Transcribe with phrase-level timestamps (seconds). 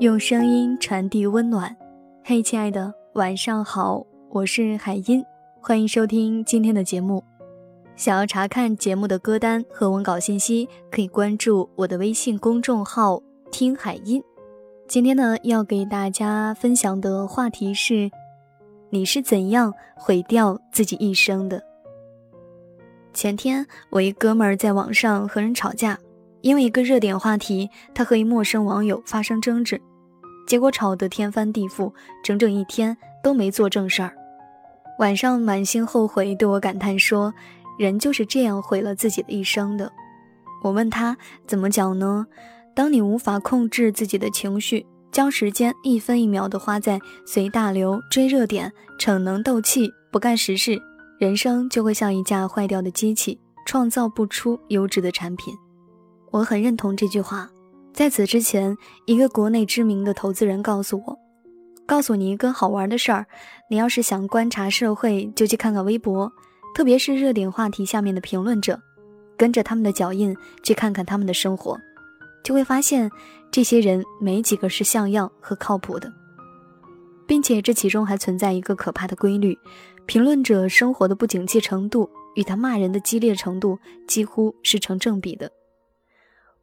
[0.00, 1.76] 用声音传递温暖。
[2.22, 5.24] 嘿，亲爱的，晚上好，我是海音，
[5.60, 7.20] 欢迎收听今天的节目。
[7.96, 13.20] 想要查看节目的歌单和文稿信息，可以关注我的微信公众号
[13.50, 14.22] “听海音”。
[14.86, 18.08] 今天呢，要给大家分享的话题是：
[18.90, 21.60] 你是怎样毁掉自己一生的？
[23.12, 25.98] 前天，我一哥们儿在网上和人吵架。
[26.40, 29.82] 因为一个热点话题，他和一陌生网友发生争执，
[30.48, 31.92] 结果吵得天翻地覆，
[32.24, 34.14] 整整一天都没做正事儿。
[34.98, 37.34] 晚上满心后悔，对我感叹说
[37.78, 39.92] ：“人就是这样毁了自己的一生的。”
[40.64, 41.14] 我问他
[41.46, 42.26] 怎么讲呢？
[42.74, 50.80] 当你无法控制自己的情绪，将时间一分一秒地花在随大流、追热点、逞能斗气、不干实事，
[51.20, 55.54] 人生就会像一架坏掉的机器，创造不出优质的产品。
[56.30, 57.50] 我很认同这句话。
[57.92, 61.18] 在此之前，一个国内知名的投资人告诉我
[61.84, 63.26] ：“告诉你一个好玩的事儿，
[63.68, 66.30] 你要是想观察社会，就去看看微博，
[66.74, 68.80] 特别是热点话题下面的评论者，
[69.36, 71.76] 跟着他们的脚印去看看他们的生活，
[72.44, 73.10] 就会发现
[73.50, 76.12] 这些人没几个是像样和靠谱的，
[77.26, 79.58] 并且这其中还存在一个可怕的规律：
[80.06, 85.50] 评论者生活的不景气程度与他骂人的激烈程度几乎是成正比的。”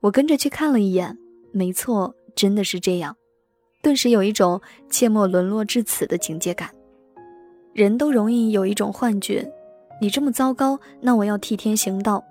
[0.02, 1.18] 我跟着去看了一眼，
[1.56, 3.16] 没错，真的是这样，
[3.82, 6.70] 顿时有一种切莫沦落至此的警戒感。
[7.74, 9.50] 人都容易有一种幻觉，
[10.02, 12.22] 你这么糟糕，那我要替天行道，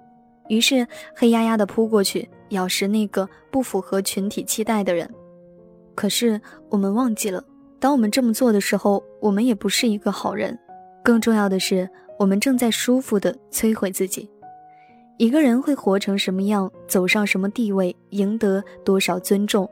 [0.50, 0.86] 于是
[1.16, 5.08] 黑压压的扑过去，咬食那个不符合群体期待的人。
[5.94, 7.42] 可是我们忘记了，
[7.80, 10.58] 当我们这么做的时候，我们也不是一个好人。
[11.02, 14.28] 更重要的是，我们正在舒服的摧毁自己。
[15.16, 19.68] 一个人会活成什么样，走上什么地位，赢得多少尊重，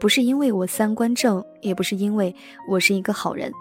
[0.00, 2.34] 不是因为我三观正，也不是因为
[2.68, 3.52] 我是一个好人，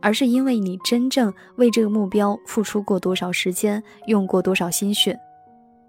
[0.00, 5.18] 而是因为你真正为这个目标付出过多少时间，用过多少心血。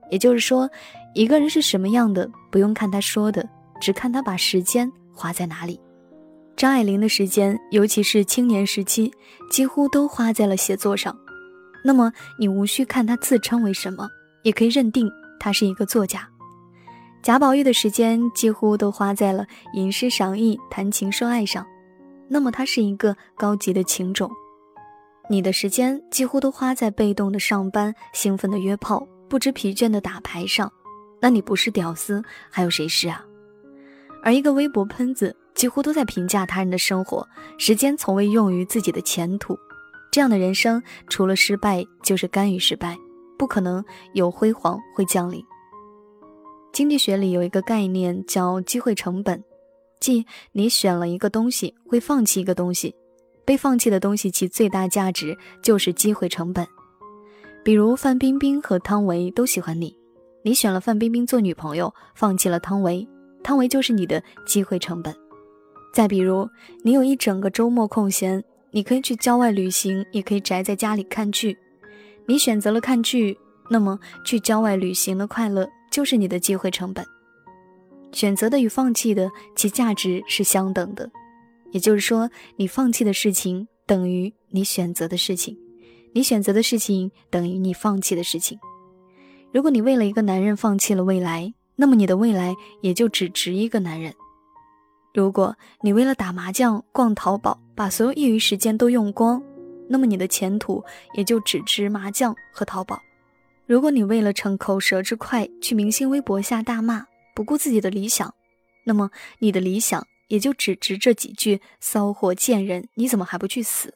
[0.09, 0.67] 也就是说，
[1.13, 3.47] 一个人是什么样的，不用看他说的，
[3.79, 5.79] 只看他把时间花在哪里。
[6.57, 9.13] 张爱玲的时间，尤其是青年时期，
[9.51, 11.15] 几乎都花在了写作上。
[11.85, 14.09] 那么，你无需看他自称为什么。
[14.43, 16.27] 也可以认定他是一个作家。
[17.21, 21.65] 贾宝玉的时间几乎都花在了吟诗赏艺、谈情说爱上，
[22.29, 24.31] 那么他是一个高级的情种。
[25.29, 30.71] 你的时间几乎都花在被动的上班、兴奋的约炮、不知疲倦的打牌上，
[31.19, 33.23] 那你不是屌丝还有谁是啊？
[34.23, 37.27] 而一个微博喷子几乎都在评价他人的生活，
[37.57, 39.57] 时间从未用于自己的前途，
[40.09, 42.97] 这样的人生除了失败就是甘于失败。
[43.39, 43.83] 不可能
[44.13, 45.43] 有辉煌会降临。
[46.73, 49.43] 经济学里有一个概念叫机会成本，
[49.99, 52.93] 即你选了一个东西，会放弃一个东西，
[53.45, 56.67] 被放弃的东西其最大价值就是机会成本。
[57.63, 59.95] 比如范冰冰和汤唯都喜欢你，
[60.43, 63.07] 你选了范冰冰做女朋友，放弃了汤唯，
[63.43, 65.15] 汤唯就是你的机会成本。
[65.93, 66.47] 再比如，
[66.83, 71.57] 你有一整个周末空闲，你可以去郊外旅行，也可以宅在家里看剧。
[72.29, 73.35] 你选择了看剧，
[73.71, 77.03] 那么去郊外旅行的快乐就是你的机会成本。
[78.11, 81.09] 选择的与放弃的，其价值是相等的。
[81.71, 85.57] 也就是说，你放弃的事情等于你选择的事情，
[86.13, 88.59] 你选择的事情等于你放弃的事情。
[89.51, 94.13] 如果你为了一个男人放弃了未来，那么你的未来也就只值一个男人。
[95.15, 99.41] 如果你为了打麻将、逛淘宝，把所有业余时间都用光。
[99.89, 100.83] 那么你的前途
[101.15, 103.01] 也就只值麻将和淘宝。
[103.65, 107.05] 如果你为了逞口舌之快去明星微博下大骂，
[107.35, 108.33] 不顾自己的理想，
[108.85, 113.93] 那么你的理想也就只值这几句骚货贱人，你怎么还不去死？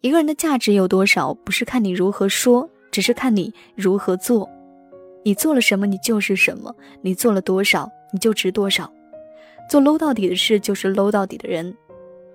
[0.00, 4.48] 一个人的价值有多少，不是看你如何说，只是看你如何做。
[5.24, 8.92] 你做了什么，你就是什么；你做了多少，你就值多少。
[9.70, 11.76] 做 low 到底的事，就是 low 到底的人。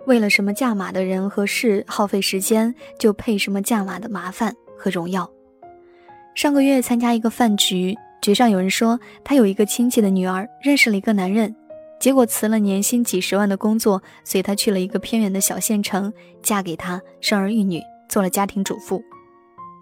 [0.07, 5.29] 为了什么价码的人和事耗费时间，就配什么价码的麻烦和荣耀。
[6.33, 11.53] 上个月参加一个饭局，局上有人说他有一个亲戚的女儿认识了一个男人，
[11.99, 19.03] 结果辞了年薪几十万的工作，随他去了一个偏远的小县城，嫁给他，生儿育女，做了家庭主妇，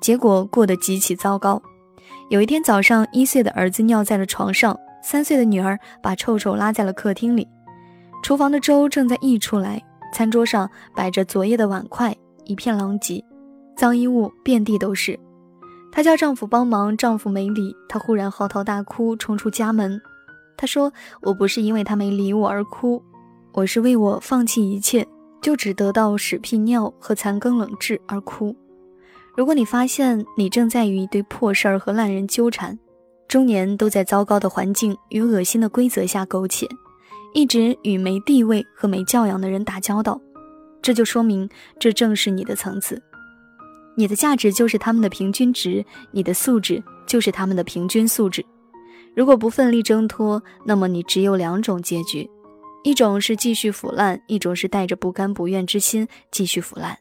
[0.01, 1.61] 结果过得极其糟糕。
[2.29, 7.47] 有一天早上，一岁的儿子尿在了床上，三岁的女儿把臭臭拉在了客厅里，
[8.23, 9.79] 厨房的粥正在溢出来。
[10.15, 12.15] 餐桌上摆着昨夜的碗筷，
[12.45, 13.21] 一片狼藉，
[13.75, 15.19] 脏衣物遍地都是。
[15.91, 17.75] 她叫丈夫帮忙，丈夫没理。
[17.89, 19.99] 她忽然嚎啕大哭，冲出家门。
[20.55, 23.03] 她说：“我不是因为他没理我而哭，
[23.51, 25.05] 我是为我放弃一切，
[25.41, 28.55] 就只得到屎屁尿和残羹冷炙而哭。
[29.35, 32.79] 如果你发现你正在与一堆破事儿和烂人纠缠，
[33.27, 36.65] 中年都在糟糕的环境与恶心的规则下苟且，
[37.35, 40.19] 一直与没地位和没教养的人打交道，
[40.81, 43.03] 这就说明这正是你的层次。
[43.97, 48.43] 你的价值就是他们的平均值，你的素质就是他们的平均素质。
[49.13, 52.29] 如果不奋力挣脱，那么你只有两种结局：
[52.85, 56.97] 一种是继续腐烂，一种是带着不甘不愿之心继续腐烂。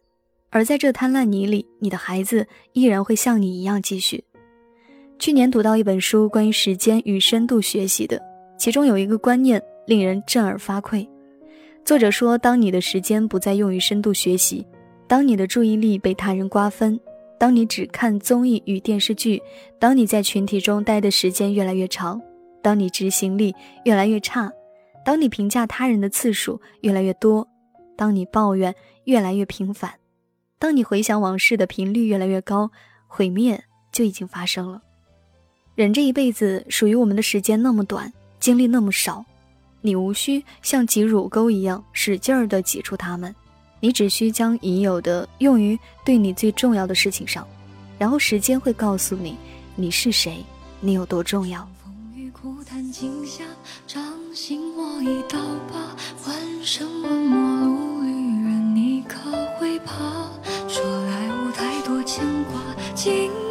[0.50, 4.24] 而在这滩烂泥里，你的孩子依然会像你一样继续。
[5.16, 8.20] 去年读到一本书，关于时间与深度学习的，
[8.58, 11.06] 其中有一个观念令人震耳发聩。
[11.84, 14.66] 作者说，当你的时间不再用于深度学习，
[15.06, 16.98] 当你的注意力被他人瓜分，
[17.38, 19.42] 当你只看综艺与电视剧，
[19.78, 22.20] 当你在群体中待的时间越来越长，
[22.62, 23.54] 当你执行力
[23.84, 24.50] 越来越差，
[25.04, 27.46] 当你评价他人的次数越来越多，
[27.96, 29.92] 当你抱怨越来越频繁。
[30.58, 32.70] 当你回想往事的频率越来越高，
[33.06, 34.80] 毁灭就已经发生了。
[35.74, 38.10] 人这一辈子属于我们的时间那么短，
[38.40, 39.22] 精力那么少，
[39.86, 43.34] 你无需像挤乳沟一样使劲儿地挤出它们，
[43.80, 47.46] 你只需将已有的用于对你最重要的事情上，
[47.98, 49.36] 然后时间会告诉你
[49.76, 50.42] 你是谁，
[50.80, 51.68] 你有多重要。
[51.84, 53.44] 风雨苦叹今夏，
[53.86, 54.02] 掌
[54.34, 55.38] 心我一刀
[55.70, 55.94] 疤，
[56.26, 59.92] 万生文墨路旅人，你可会怕？
[62.94, 63.43] 今年风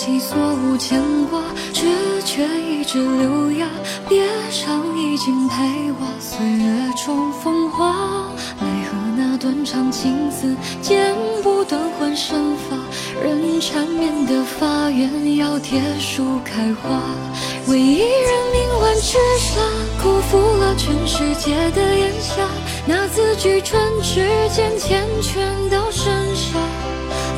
[0.00, 1.42] 得其所无牵挂，
[1.74, 3.66] 只缺一枝流芽。
[4.08, 7.92] 别上一襟陪我岁月中风华。
[8.58, 12.78] 奈何那断肠情字，剪不断换身法。
[13.22, 17.02] 人缠绵的发愿，要铁树开花。
[17.66, 19.60] 为一人命顽痴傻，
[20.02, 22.48] 辜负了全世界的炎夏。
[22.86, 26.29] 那字句唇齿间，缱绻到深。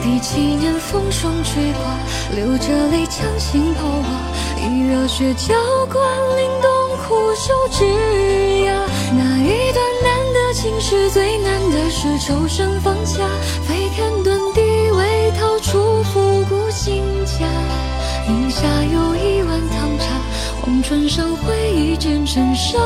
[0.03, 1.81] 第七年风霜吹刮，
[2.35, 4.05] 流着泪将心抛瓦。
[4.59, 5.55] 以热血浇
[5.87, 6.05] 灌，
[6.37, 7.85] 凛冬枯瘦枝
[8.65, 8.75] 桠。
[9.15, 13.19] 那一段难的情事，最难的是抽身放下。
[13.67, 14.61] 飞天遁地，
[14.91, 17.47] 为逃出复古新家。
[18.29, 20.05] 饮下又一碗汤茶，
[20.67, 22.79] 望春上回忆渐成沙。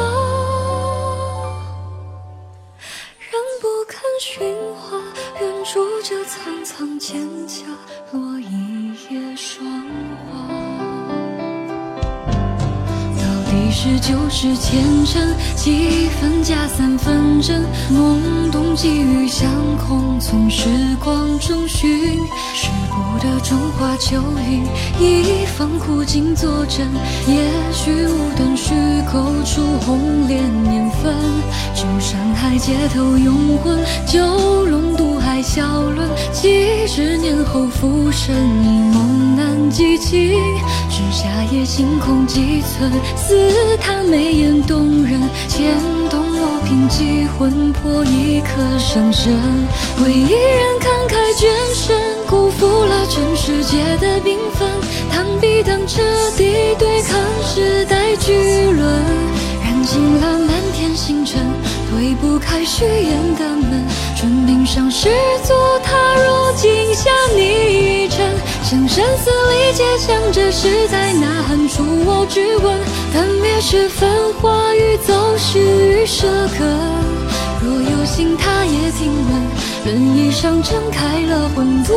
[6.76, 7.64] 窗前角
[8.12, 9.64] 落一叶霜
[10.28, 10.46] 花，
[13.16, 20.68] 到底是旧事前尘，几分假三分真，懵懂寄予相空，从时
[21.02, 21.88] 光中寻。
[23.18, 24.16] 的春花秋
[24.46, 24.62] 雨，
[24.98, 26.86] 一方苦境作证，
[27.26, 27.36] 也
[27.72, 28.74] 许无端虚
[29.12, 31.14] 构出红莲年份，
[31.74, 40.36] 旧山海街头拥魂，九龙渡海小轮，几十年后浮生，一梦难记起，
[40.90, 43.34] 只夏夜星空几寸，似。
[43.80, 45.74] 她眉眼动人，牵
[46.10, 49.32] 动我凭几魂魄，一颗伤神。
[50.04, 51.96] 为一人慷慨捐身，
[52.28, 54.68] 辜负了全世界的缤纷。
[55.12, 56.02] 螳臂当彻
[56.36, 58.32] 底对抗时代巨
[58.70, 59.04] 轮，
[59.62, 61.40] 燃尽了满天星辰，
[61.90, 63.84] 推不开虚掩的门。
[64.16, 65.08] 唇柄上失
[65.44, 65.52] 足
[65.84, 68.26] 踏入镜下泥尘，
[68.62, 72.78] 向生死里结强这是在呐喊出我质问。
[73.14, 74.08] 但别是繁
[74.40, 76.26] 华与走失与舍
[76.58, 76.66] 根。
[77.62, 79.42] 若有幸，他也听闻，
[79.86, 81.92] 轮椅上睁开了混沌。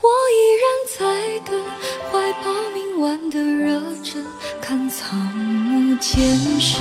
[0.00, 0.64] 我依然
[0.96, 1.00] 在
[1.50, 1.60] 等，
[2.12, 4.24] 怀抱明晚的热忱，
[4.62, 6.80] 看草木渐深。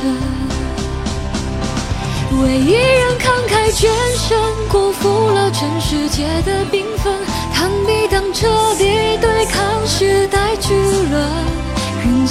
[2.43, 4.37] 为一人慷慨捐身，
[4.69, 7.11] 辜负了全世界的缤纷。
[7.55, 11.27] 弹笔当彻底对抗时代巨轮，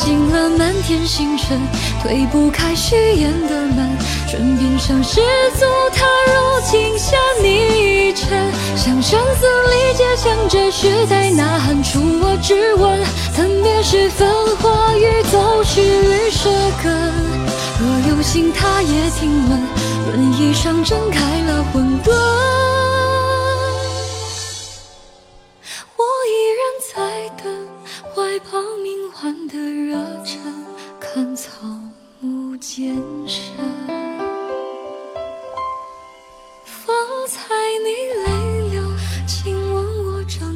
[0.04, 1.58] 进了满天星辰，
[2.02, 3.96] 推不开虚掩的门。
[4.28, 5.20] 唇边上失
[5.58, 13.02] 足踏入镜下泥尘，向生死里结强，这是在呐喊出我质问。
[13.32, 14.28] 分别是繁
[14.60, 16.50] 华与走失与舍
[16.82, 16.92] 根。
[17.80, 19.58] 若有幸，他也听闻，
[20.06, 22.63] 轮椅上睁开了混沌。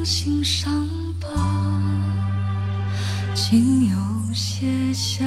[0.09, 0.89] 心伤
[1.19, 1.29] 疤
[3.35, 5.23] 竟有些像